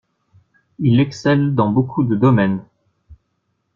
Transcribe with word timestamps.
Il 0.79 0.99
excelle 0.99 1.53
dans 1.53 1.69
beaucoup 1.71 2.03
de 2.03 2.15
domaines. 2.15 2.65